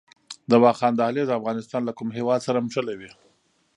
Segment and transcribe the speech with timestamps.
[0.49, 3.09] د واخان دهلیز افغانستان له کوم هیواد سره نښلوي؟